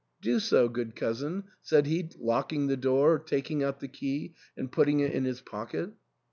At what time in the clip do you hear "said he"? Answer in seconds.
1.61-2.09